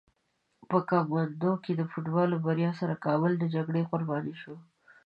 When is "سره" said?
2.79-3.01